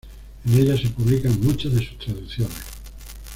[0.47, 2.55] En ella se publican muchas de sus traducciones.